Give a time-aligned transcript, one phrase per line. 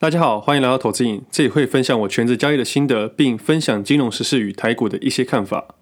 [0.00, 5.74] 大家好，欢迎来到投资瘾，这里会分享我全职交易的心得，并分享金融时事与台股的一些看法。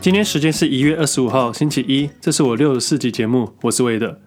[0.00, 4.18] 今天时间是一月二十五号星期一，这是我六十四集节目，我是魏德。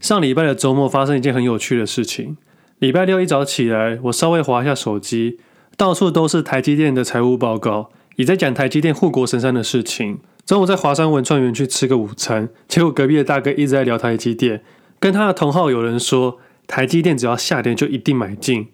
[0.00, 2.38] 上礼拜的周末发生一件很有趣的事情，
[2.78, 5.40] 礼拜六一早起来，我稍微滑一下手机。
[5.80, 10.18] 到处都是台积电的财务报告，也在讲台积电护国神山的事情。
[10.44, 14.62] 中午在华山文创园区吃个午餐，结果隔壁的大哥一直在聊台积电，
[14.98, 18.66] 跟他的同号有人说，台积电只要下跌就一定买进。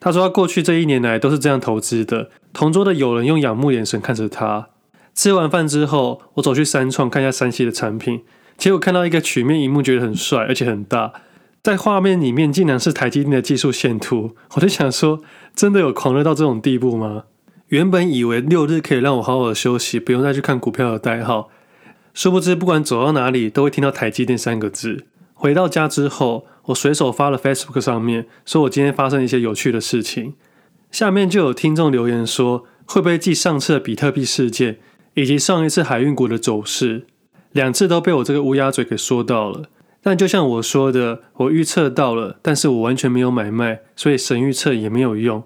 [0.00, 2.30] 他说他过去这一年来都是这样投资的。
[2.54, 4.68] 同桌的友人用仰慕眼神看着他。
[5.14, 8.22] 吃完饭之后，我走去三创看一下三星的产品，
[8.56, 11.12] 结果看到一个曲面萤幕，觉得很帅，而且很大。
[11.64, 15.22] 在画面里面竟然是台积电的技术线图，我就想说，
[15.56, 17.24] 真的有狂热到这种地步吗？
[17.68, 21.48] 原本以为六日可以让我好好休息，不用再去看股票的代号，
[22.12, 25.06] 殊不知不管走到哪里都会听到台积电三个字。
[25.32, 30.34] 回到家之后，我随手发了 Facebook 上面，说我今天发生一些有趣的事情。
[30.90, 34.76] 下面就有听众留言说，会不会继上次的比特币事件，
[35.14, 37.06] 以及上一次海运股的走势，
[37.52, 39.70] 两次都被我这个乌鸦嘴给说到了。
[40.04, 45.42] 但就像我说的，我预测到了，但是我完全没有买卖，所以神预测也没有用。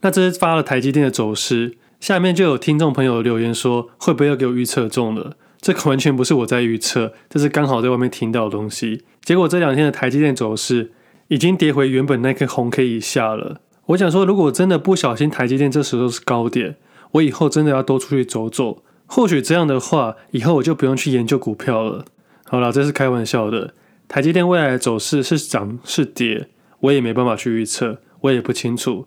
[0.00, 5.36] 那这是发了台积电的走势，下面就有听众朋友留言说，会不会又给我预测中了？
[5.60, 9.04] 这个完全不是我在预测，这是刚好在外面听到的东西。
[9.22, 10.90] 结果这两天的台积电走势
[11.28, 13.60] 已经跌回原本那颗红 K 以下了。
[13.86, 16.74] 我想说，如果真的不小心台积电这时候是高点，
[17.12, 18.82] 我以后真的要多出去走走。
[19.06, 22.04] 或许这样的话，以后我就不用去研究股票了。
[22.44, 23.74] 好啦，这是开玩笑的。
[24.10, 26.48] 台积电未来的走势是涨是跌，
[26.80, 29.06] 我也没办法去预测，我也不清楚。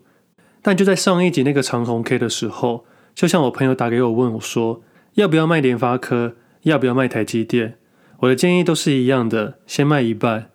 [0.62, 4.82] 但就在上一集那个长红 K 的时候，就像我朋友打给我问我说，
[5.16, 7.78] 要不要卖联发科，要不要卖台积电？
[8.20, 10.50] 我的建议都是一样的，先卖一半。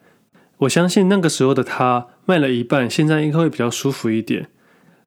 [0.61, 4.49] 我相信那个时候的他卖了一半，现在应该会比较舒服一点，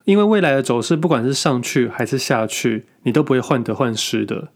[0.06, 4.50] 因为未来的走势不管是上去还是下去，你都不会患得患失的。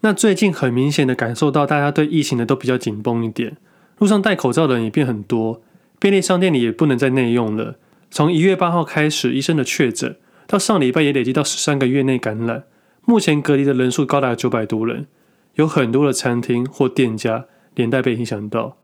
[0.00, 3.58] 那最近很明显的感受到大家对疫情的都比较紧绷一点。
[4.02, 5.62] 路上戴口罩的人也变很多，
[6.00, 7.76] 便利商店里也不能再内用了。
[8.10, 10.16] 从一月八号开始，医生的确诊
[10.48, 12.64] 到上礼拜也累积到十三个月内感染，
[13.04, 15.06] 目前隔离的人数高达九百多人，
[15.54, 17.44] 有很多的餐厅或店家
[17.76, 18.76] 连带被影响到，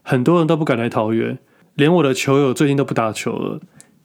[0.00, 1.38] 很多人都不敢来桃园，
[1.74, 3.60] 连我的球友最近都不打球了。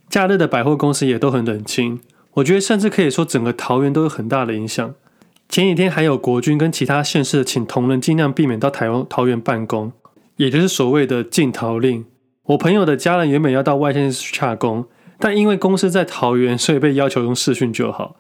[0.10, 2.02] 假日的百货公司也都很冷清，
[2.34, 4.94] 我觉得甚至可以说整个桃园都有很大的影响。
[5.48, 9.94] 前几天还有国军跟其他县市请同仁尽量避免到台湾桃园办公。
[10.38, 12.06] 也就是所谓的禁桃令。
[12.44, 14.86] 我朋友的家人原本要到外县市去洽公，
[15.20, 18.16] 但因为公司在桃园，所以被要求用视讯就好。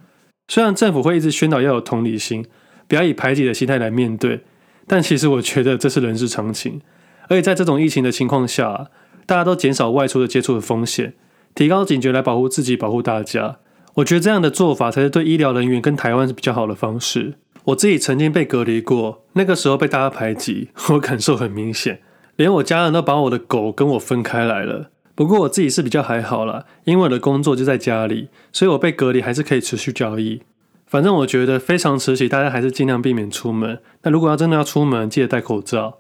[0.50, 2.45] 虽然政府会一直宣导要有同理心，
[2.88, 4.41] 不要以排挤的心态来面对，
[4.85, 6.81] 但其实我觉得这是人之常情。
[7.29, 8.89] 而且在这种疫情的情况下，
[9.25, 11.13] 大家都减少外出的接触的风险，
[11.53, 13.57] 提高警觉来保护自己，保护大家。
[13.95, 17.35] 我觉得这样的做法才是对医疗人员跟台湾是比较好的方式。
[17.66, 21.99] 我自己曾经被隔离过，那个时候被大家排挤，我感受很明显。
[22.38, 24.90] 连我家人都把我的狗跟我分开来了。
[25.14, 30.44] 不过我自己是比较还好啦，因为我的工作就在家里，所以我被隔离还是可以持续交易。
[30.86, 33.80] 反正我觉得非常时期，大家还是尽量避免出门。
[34.03, 35.97] 那如果要真的要出门，记得戴口罩。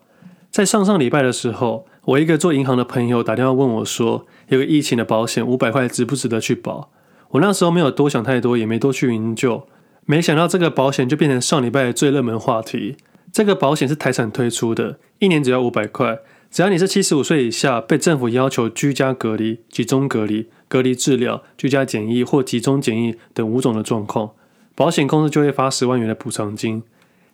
[0.49, 6.91] 在上上礼拜的时候，我一个做银行的朋友打电话问我说，有个疫情的保险五百块值不值得去保？
[7.31, 9.67] 我那时候没有多想太多，也没多去研究。
[10.05, 12.95] 没想到这个保险就变成上礼拜最热门话题。
[13.31, 24.31] 这个保险是台产推出的，一年只要五百块，只要你是七十五岁以下，被政府要求居家隔离、集中隔离、隔离治疗、居家检疫或集中检疫等五种的状况，
[24.73, 26.83] 保险公司就会发十万元的补偿金。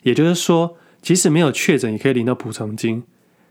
[0.02, 3.04] 也就是说，即使没有确诊，也可以领到补偿金。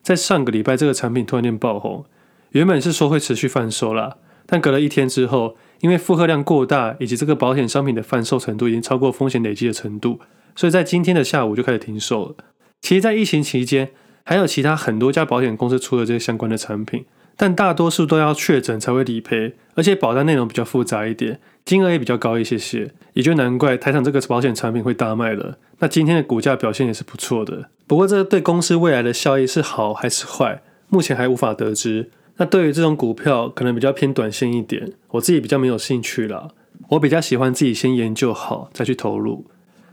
[0.03, 2.05] 在上个礼拜，这个产品突然间爆红，
[2.51, 10.19] 原本是说会持续贩售啦，但隔了一天之后，因为负荷量过大，以及这个保险商品的贩售程度已经超过风险累积的程度。
[10.55, 12.35] 所以在今天的下午就开始停售了。
[12.81, 13.91] 其实，在疫情期间，
[14.25, 17.05] 还有其他很多家保险公司出了这些相关的产品，
[17.37, 25.59] 但大多数都要确诊才会理赔，而且保单内容比较复杂一点，金额也比较高一些些，也就难怪台厂这个保险产品会大卖了。
[25.79, 27.69] 那今天的股价表现也是不错的。
[27.87, 32.11] 不过，这对公司未来的效益是好还是坏，目前还无法得知。
[32.39, 36.49] 那对于这种股票，可能比较偏短线一点，我自己比较没有兴趣啦。
[36.91, 39.47] 我比较喜欢自己先研究好再去投入。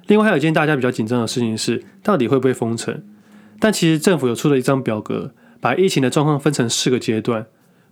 [0.09, 3.03] 另外还有一件大家比较紧张的事情是，到底会不会封城？
[3.59, 7.45] 但其实政府有出了一张表格，把疫情的状况分成四个阶段。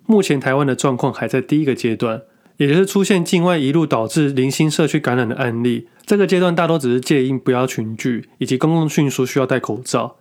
[0.08, 2.24] 目前台湾的状况还在第一个阶段，
[2.58, 5.88] 也就是出现境外一路导致零星社区感染的案例。
[6.08, 10.16] 这个阶段大多只是戒严不要群聚，以及公共运输需要戴口罩。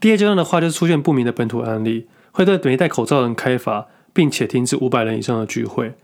[0.00, 5.94] 第二阶段的话，就是出现不明的本土案例，会对没戴口罩的人开罚，并且停止五百人以上的聚会。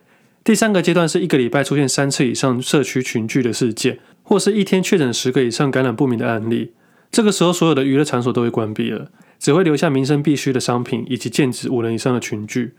[0.44, 6.72] 第三个阶段是一个礼拜出现三次以上社区群聚的事件，或是一天确诊十个以上感染不明的案例。
[7.10, 12.74] 这个时候，所有的娱乐场所都会关闭了，只会留下民生必需的商品以及禁止五人以上的群聚。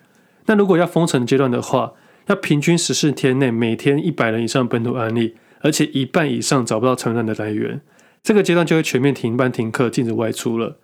[0.45, 1.93] 那如果要封城阶段的话，
[2.27, 7.81] 要平均十四天内每天一百人以上本土案例，而且一半以上找不到传染的来源，
[8.23, 10.77] 这个阶段就会全面停班停课，禁止外出了。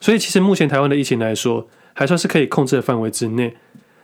[0.00, 3.56] 所以其实目前台湾的疫情来说，还算是可以控制的范围之内，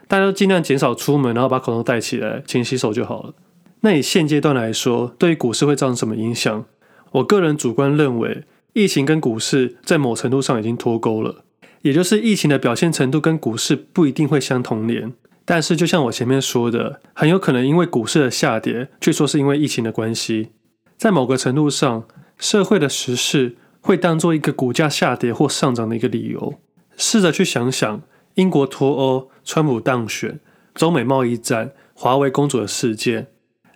[0.07, 3.35] 大家都尽量减少出门，然后把口罩戴起来，勤洗手就好了。
[3.83, 6.65] 那以现阶段来说，对于股市会造成什么影响？
[7.13, 11.45] 我个人主观认为，疫情跟股市在某程度上已经脱钩了，
[11.83, 15.13] 也就是疫情的表现程度跟股市不一定会相同连。
[15.45, 20.51] 但是，就像我前面说的，很有可能因为股市的下跌，据说是因为疫情的关系。
[20.97, 22.05] 在某个程度上，
[22.39, 26.55] 社会的时事会当做一个股价下跌或上涨的一个理由。
[26.97, 28.03] 试着去想想，
[28.35, 30.39] 英国脱欧、川普当选、
[30.73, 33.27] 中美贸易战、华为公主的事件，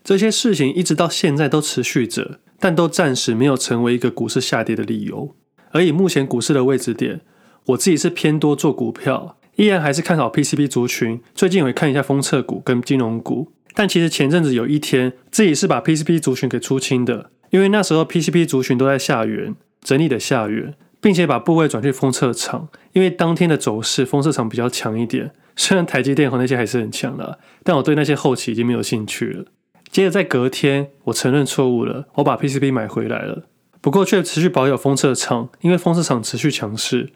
[0.06, 5.34] 这些事情一直到现在都持续着，但都暂时没有成为一个股市下跌的理由。
[5.72, 7.22] 而以目前股市的位置点，
[7.64, 9.36] 我自己是偏多做股票。
[9.56, 13.50] 依然还是看好 PCB 族群，最近也会看一下封测股跟金融股。
[13.74, 25.32] 但其实前阵子有一天，自己是把 PCB 族群给出清的，因为那时候 PCB 族群都在下缘，整理的下缘，并且把部位转去封测厂，因为当天的走势封测厂比较强一点。
[25.56, 29.46] 虽然台积电和那些还是很强的，但我对那些后期已经没有兴趣了。
[29.90, 33.44] 接着在隔天，我承认错误了，我把 PCB 买回来了，
[33.80, 37.12] 不过却持续保有封测厂，因为封测厂持续强势。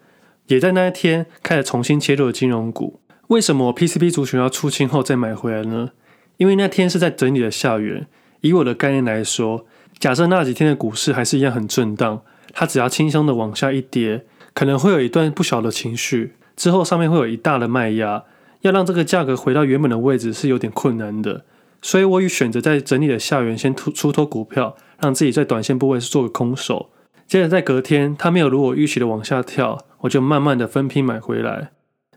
[0.47, 3.01] 也在那一天开始重新切入了金融股。
[3.29, 5.91] 为什么我 PCB 族群要出清后再买回来呢？
[6.39, 8.07] 因为那天是在整理的下缘。
[8.41, 9.67] 以我的概念来说，
[9.99, 14.25] 假设那几天的股市还是一样很震荡，它只要轻松的往下一跌，
[14.55, 18.25] 可能会有一段不小的情绪，之后上面会有一大的卖压，
[18.63, 21.45] 要让这个价格回到原本的位置是有点困难的。
[21.83, 26.91] 所以我与选择在整理的下缘先出出脱股票，让自己在短线部位是做个空手。
[27.27, 29.87] 接着在隔天，它没有如我预期的往下跳。
[30.01, 31.73] 我就慢慢的分批买回来，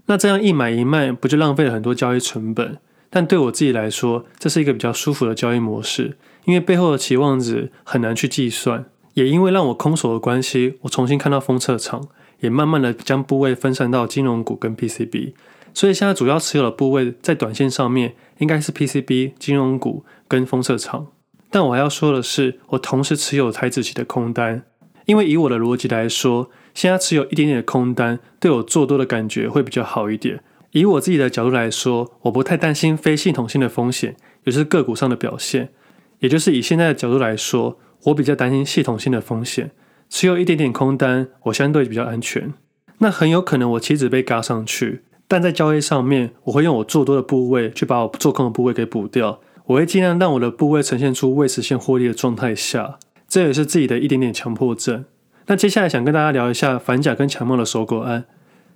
[0.06, 2.78] 那这样一买一卖，不就浪费了很多交易成本？
[3.10, 8.86] 但对我自己来说，这是一个比较舒服的交易模式，因为背后的期望值很难去计算。
[9.16, 12.08] 也因为让我空手的关系，我重新看到封测厂，
[12.40, 15.34] 也慢慢的将部位分散到金融股跟 PCB，
[15.74, 21.08] 所以现在主要持有的部位在短线上面应该是 PCB、金融股跟封测厂。
[21.50, 24.64] 但我还要说的是，我同时持有台指期的空单，
[25.06, 26.50] 因为以我的逻辑来说。
[26.74, 30.44] 现在持有一点点的空单，对我做多的感觉会比较好一点。
[30.72, 34.16] 以我自己的角度来说，我不太担心非系统性的风险，
[34.46, 35.70] 也就是个股上的表现。
[36.18, 39.70] 也就是以现在的角度来说，我比较担心系统性的风险，
[40.10, 42.52] 持有一点点空单，我相对比较安全。
[42.98, 45.04] 那很有可能我棋子被嘎上去，
[45.34, 49.40] 但在交易上面，我会用我做多的部位去把我做空的部位给补掉。
[49.66, 55.06] 我会尽量让我的部位呈现出未实现获利的状态下，这也是自己的一点点强迫症。
[55.48, 58.26] 那接下来想跟大家聊一下反甲跟强茂的收购案。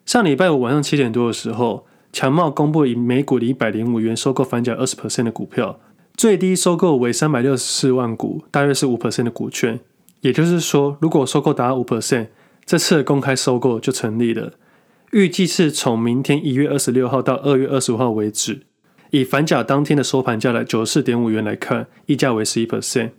[0.04, 5.80] 上礼拜五晚上七点多的时候，强茂公布以每股的一百零五元收购反甲二十 percent 的股票，
[6.16, 9.80] 最低收购为三百六十四万股，大约是五 percent 的股权。
[10.22, 12.30] 也就是说，如果收购达到五 percent，
[12.66, 14.54] 这次的公开收购就成立了。
[15.12, 18.62] 预计是从明天一月二十六号到二月二十五号为止。
[19.12, 23.12] 以反甲当天的收盘价的九十四点五元来看，溢价为十一 percent。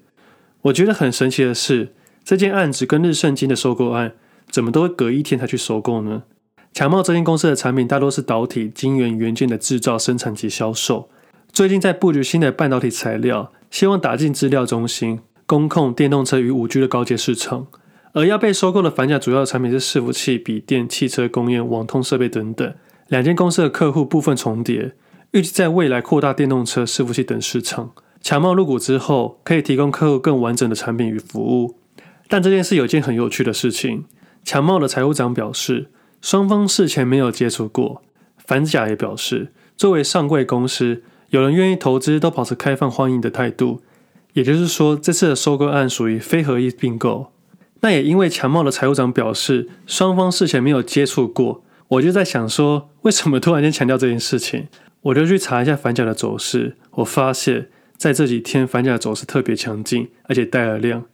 [0.63, 1.95] 我觉得很神奇的是。
[2.25, 4.13] 这件案子跟日盛金的收购案，
[4.51, 6.25] 怎么都会隔一天才去收购呢？
[6.75, 11.09] 强茂这间公司的产品大多是导体、晶圆、元件的制造、生产及销售。
[11.51, 17.69] 最近在布局新的半导体材料，希望打进资料中心、工控、电动车与五 G 的高阶市场。
[18.19, 22.75] 而要被收购的反甲主要的产品是伺服器、笔电、汽车工业、网通设备等等。
[23.07, 24.97] 两间公司的客户部分重叠，
[25.31, 27.93] 预计在未来扩大电动车、伺服器等市场。
[28.21, 31.77] 强茂入股之后，可以提供客户更完整的产品与服务。
[32.27, 34.07] 但这件事有件很有趣的事情，
[34.43, 35.87] 强茂的财务长表示，
[36.21, 38.03] 双方事前没有接触过。
[38.39, 43.81] 反甲也表示，作为上柜公司，有人愿意投资都保持开放欢迎的态度。
[44.33, 47.31] 也就是说，这次的收购案属于非合意并购。
[47.81, 54.67] 那也因为强茂的财务长表示，双方事前没有接触过，我就在想说，为什么突然间强调这件事情？
[55.03, 61.05] 我就去查一下反甲的走势，我发现在这几天反甲的走势特别强劲，而且带了量。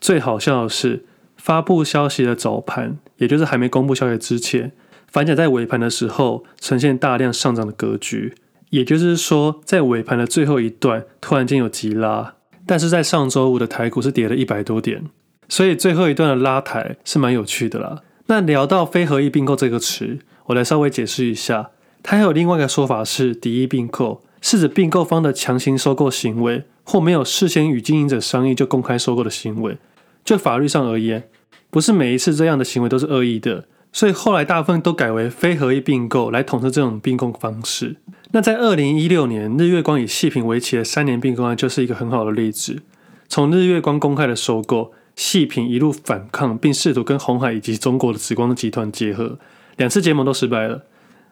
[0.00, 1.04] 最好笑的是，
[1.36, 4.72] 发布消息的早盘，也就是还没公布消息之前，
[5.10, 8.34] 反甲在尾盘的时候呈现大量上涨的格局。
[8.70, 15.04] 也就是说，在尾盘的最后一段突然间有急拉，但是在上周五的台股是跌了一百多点，
[15.52, 18.00] 所以最后一段的拉抬是蛮有趣的啦。
[18.24, 29.76] 那聊到非合意并购这个词，我来稍微解释一下，它还有另外一个说法是敌意并购，是指并购方的强行收购行为，或没有事先与经营者商议就公开收购的行为。
[30.24, 31.24] 就法律上而言，
[31.68, 33.66] 不是每一次这样的行为都是恶意的。
[33.92, 37.96] 所以后来大部分都改为非合意并购来统称这种并购方式。
[38.30, 42.80] 那在二零一六年，日月光以细品为期的三年并购案就是一个很好的例子。
[43.28, 49.38] 从日月光公开的收购，细品一路反抗，并试图跟红海以及中国的紫光集团结合，
[49.76, 50.84] 两次结盟都失败了。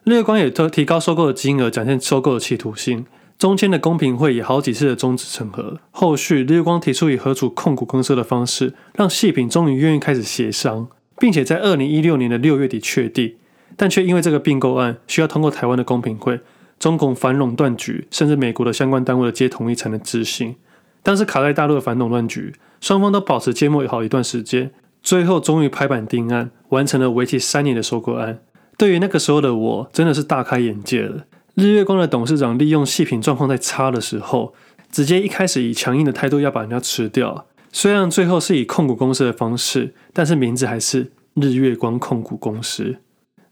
[0.04, 3.06] 日月光也都提高收购的金额，展现收购的企图心。
[3.38, 5.78] 中间的公平会也好几次的终止审核。
[5.90, 10.88] 后续日月光提出以合组控股公司的方式，让细品终于愿意开始协商。
[11.20, 13.34] 并且在二零一六年的六月底确定，
[13.76, 16.40] 但却因为这个并购案需要通过台湾的公平会、
[16.78, 20.56] 中共反垄断局，甚至美国的相关单位的皆同意才能执行。
[21.02, 24.70] 当时卡在大陆的反垄断局，双方都保持缄默好一段时间，
[25.02, 28.40] 最后终于拍板定案，完成了为期三年的收购案。
[28.76, 31.24] 对于那个时候的我，真的是大开眼界了。
[31.54, 34.54] 日月光的董事长利用细品状况在差的时候，
[34.90, 37.46] 直接一开始以强硬的态度要把人家吃掉。
[37.72, 42.96] 虽然最后是以控股公司的方式，但是名字还是日月光控股公司。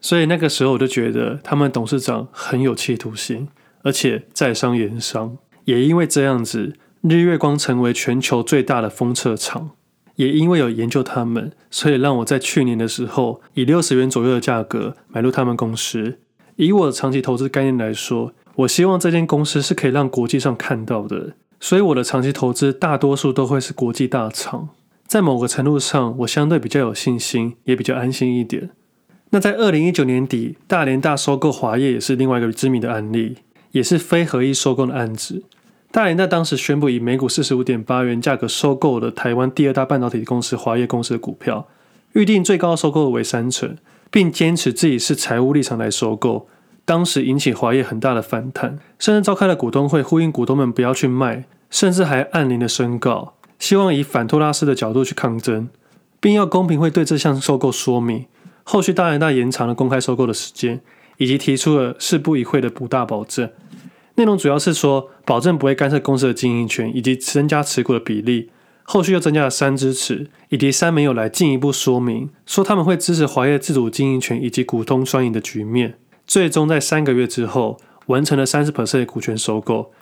[0.01, 3.49] 所以那个时候我就觉得他们董事长很有企图心，
[3.83, 5.37] 而且在商言商。
[5.65, 9.71] 也因为这样子，日月光成为全球最大的封测厂。
[10.17, 16.19] 也因为有研究他们，所以让我在去年的时候以六十元左右的价格买入他们公司。
[16.57, 21.35] 以我的长期投资概念来说，我希望这间公司是可以让国际上看到的。
[21.61, 24.71] 所以我的长期投资大多数都会是国际大厂，
[25.07, 28.71] 在某个程度上，我相对比较有信心，也比较安心一点。
[29.31, 33.37] 那在二零一九年底，大联大收购华业也是另外一个知名的案例，
[33.71, 35.45] 也是非合意收购的案子。
[35.91, 41.67] 大联大当时宣布以每股四十五点八元价格收购了台湾第二大半导体公司华业公司的股票，
[42.13, 43.79] 预定最高收购额为三成，
[44.11, 46.47] 并坚持自己是财务立场来收购。
[46.85, 55.71] 当时引起华业很大的反弹，甚至召开了股东会，呼吁股东们不要去卖，甚至还按铃的宣告，希望以反托拉斯的角度去抗争，
[56.21, 58.27] 并要公平会对这项收购说明。
[58.63, 60.83] 后续大联大延长了公开收购的时间，
[61.17, 63.51] 以及提出了事不与会的五大保证。
[64.19, 68.51] 内容主要是说，保证不会干涉公司的经营权，以及增加持股的比例。
[68.83, 75.95] 后续又增加了三支持，以及三没有来进一步说明，说他们会支持华业自主经营权以及股东双赢的局面。
[76.27, 79.93] 最终在三个月之后完成了三十 percent 的股权收购，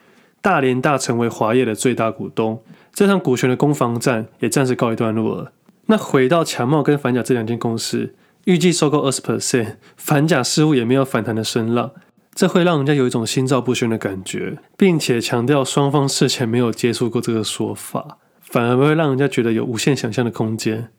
[0.41, 2.63] 大连大成为华业的最大股东。
[2.95, 5.53] 这场股权的攻防战也暂时告一段落了。
[5.89, 11.91] 那回到强茂跟反甲这两间公司，预计收购二十 percent，反甲似乎也没有反弹的声浪，
[12.37, 20.91] 这会让人家有一种心照不宣的感觉，并且强调双方事前没有接触过这个说法，反而会让人家觉得有无限想象的空间。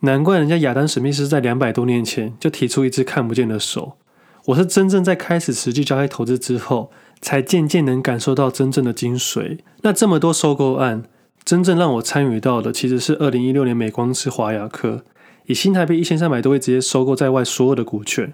[0.00, 3.96] 难怪人家亚当史密斯在两百多年前就提出一只看不见的手。
[4.46, 9.58] 我是真正在开始实际交易投资之后，才渐渐能感受到真正的精髓。
[9.82, 11.02] 那这么多收购案，
[11.44, 15.02] 真正让我参与到的，其实是二零一六年美光之华雅科，
[15.46, 18.32] 以新台币一千三百多亿直接收购在外所有的股权。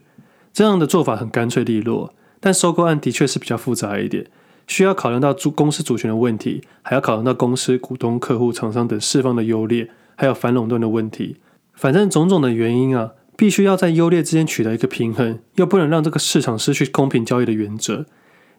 [0.52, 4.26] 这样的做法很干脆利落，但收购案的确是比较复杂一点，
[4.66, 11.36] 需要考量到主公司主权的问题，还要考量到公司股东、客户、厂商等四方的优劣，还有反垄断的问题。
[11.74, 13.12] 反正种种的原因啊。
[13.36, 18.04] 必须要在优劣之间取得一个平衡，又不能让这个市场失去公平交易的原则，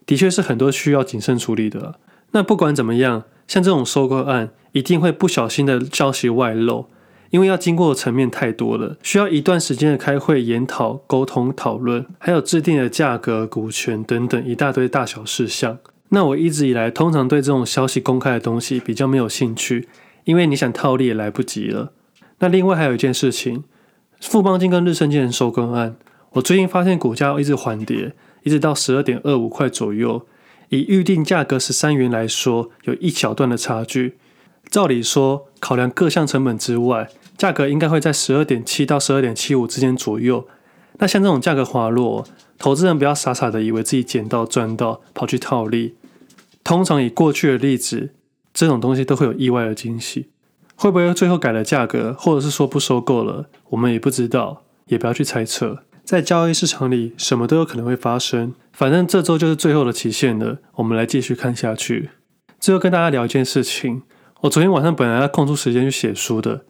[0.04, 2.00] 的确是很多需要谨慎处理的。
[2.32, 6.88] 那不管怎么样，像这种收购案，一定会不小心的消息外漏，
[7.32, 15.78] 因为要经过的层面太多了，需要一段时间的开会、研讨、沟通、讨论，还有制定的价格、股权等等一大堆大小事项。
[16.10, 19.88] 那我一直以来通常对这种消息公开的东西比较没有兴趣，
[20.24, 21.92] 因为你想套利也来不及了。
[22.40, 23.64] 那另外还有一件事情。
[24.20, 25.96] 富邦金跟日升金的收购案，
[26.34, 30.24] 我最近发现股价一直缓跌，一直到十二点二五块左右。
[30.68, 34.18] 以预定价格十三元来说，有一小段的差距。
[34.70, 40.46] 照理说，考量各项成本之外，价格应该会在十二点七到十二点七五之间左右。
[40.98, 42.24] 那像这种价格滑落，
[42.58, 45.94] 投资人不要傻傻的以为自己捡到赚到，跑去套利。
[46.62, 48.10] 通常以过去的例子，
[48.54, 50.28] 这种东西都会有意外的惊喜。
[50.76, 53.46] 会不会最后改了价格，或者是说不收购了？
[53.70, 55.82] 我们也不知道，也不要去猜测。
[56.04, 58.54] 在交易市场里，什么都有可能会发生。
[58.72, 62.10] 反正这周就是最后的期限了，我们来继续看下去。
[62.58, 64.02] 最后跟大家聊一件事情，
[64.42, 66.64] 我昨天晚上本来要空出时间去写书的，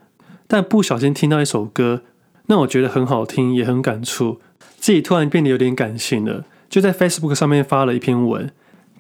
[0.53, 2.03] 但不小心听到一首歌，
[2.45, 4.39] 那我觉得很好听，也很感触，
[4.77, 8.51] 自己突然变得有点感性了，就在 Facebook 上面发了一篇文，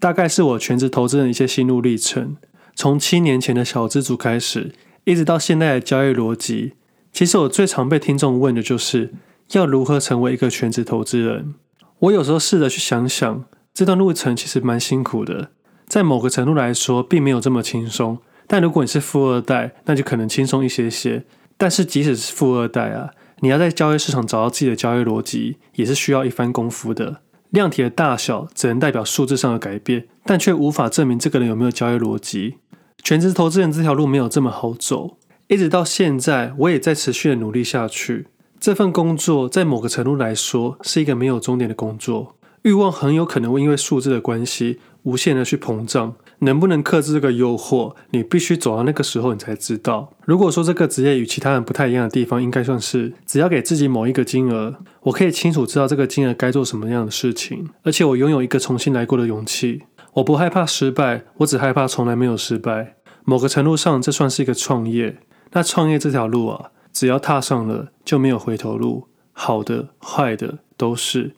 [0.00, 2.38] 大概是我全职投资人一些心路历程，
[2.74, 4.72] 从七年前的小资族开始，
[5.04, 6.72] 一直到现在的交易逻辑。
[7.12, 9.12] 其实我最常被听众问的就是
[9.50, 11.52] 要如何成为一个全职投资人。
[11.98, 13.44] 我有时候试着去想想，
[13.74, 15.50] 这段路程其实蛮辛苦的，
[15.86, 18.16] 在某个程度来说，并没有这么轻松。
[18.46, 21.24] 但如果你是富二代，那就可能轻松一些些。
[21.56, 27.20] 但是即使是富二代啊，你要在交易市场找到自己的交易逻辑，也是需要一番功夫的。
[27.50, 32.54] 量体的大小只能代表数字上的改变，但却无法证明这个人有没有交易逻辑。
[33.02, 35.18] 全职投资人这条路没有这么好走，
[35.48, 38.28] 一直到现在，我也在持续的努力下去。
[38.58, 46.14] 这份工作在某个程度来说是一个没有终点的工作，欲望很有可能会因为数字的关系无限的去膨胀。
[46.42, 50.12] 能不能克制这个诱惑，你必须走到那个时候，你才知道。
[50.24, 59.82] 如果说这个职业与其他人不太一样的地方，应该算是只要给自己某一个金额，我可以清楚知道这个金额该做什么样的事情，而且我拥有一个重新来过的勇气。
[60.14, 62.96] 我不害怕失败，我只害怕从来没有失败。
[63.24, 65.18] 某个程度上，这算是一个创业。
[65.52, 69.06] 那创业这条路啊，只要踏上了，就没有回头路。
[69.32, 71.34] 好的、坏的都是。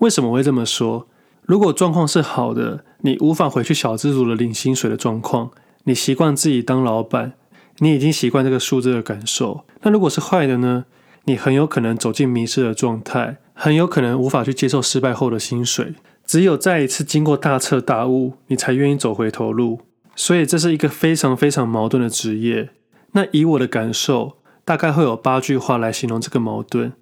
[0.00, 1.08] 为什么会这么说？
[1.42, 5.50] 如果状况是好的，你无法回去小资族的领薪水的状况，
[5.84, 7.34] 你习惯自己当老板，
[7.78, 9.64] 你已经习惯这个数字的感受。
[9.82, 10.86] 那如果是坏的呢？
[11.24, 15.94] 你很有可能走进迷失的状态，很有可能无法去接受失败后的薪水。
[16.26, 19.82] 只有再一次经过大彻大悟，你才愿意走回头路。
[20.16, 22.70] 所以这是一个非常非常矛盾的职业。
[23.12, 26.92] 那以我的感受，大概会有八句话来形容这个矛盾：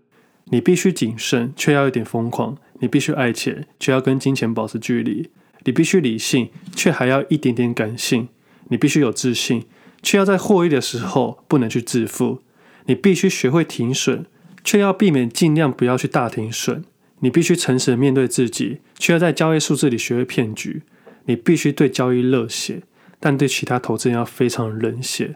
[0.46, 2.58] 你必须谨慎，却要有点疯狂。
[2.80, 5.30] 你必须爱钱，却要跟金钱保持距离；
[5.64, 8.28] 你必须理性，却还要一点点感性；
[8.68, 9.64] 你必须有自信，
[10.02, 12.40] 却要在获益的时候不能去自负；
[12.86, 14.24] 你必须学会停损，
[14.64, 16.82] 却要避免尽量不要去大停损；
[17.20, 20.80] 你必须诚实面对自己，却要在交易数字里学会骗局；
[21.26, 22.82] 你必须对交易热血，
[23.18, 25.34] 但对其他投资人要非常冷血；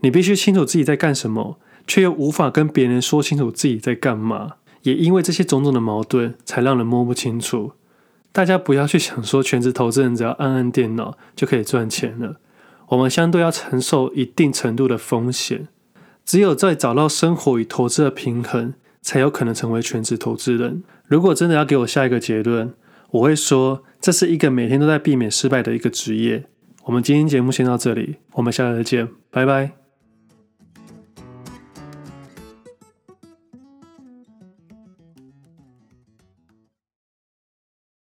[0.00, 4.52] 你必须清楚自己在干什么，却又无法跟别人说清楚自己在干嘛。
[4.82, 7.72] 也因为这些种种的矛盾，才让人摸不清楚。
[8.36, 12.36] 大家不要去想说，全职投资人只要按按电脑就可以赚钱了。
[12.88, 15.68] 我们相对要承受一定程度的风险。
[16.22, 20.82] 只有在找到生活与投资的平衡，才有可能成为全职投资人。
[21.06, 22.74] 如果真的要给我下一个结论，
[23.12, 26.44] 我会说，这是一个每天都在避免失败的一个职业。
[26.84, 29.85] 我们今天节目先到这里，我们下次再见，拜拜。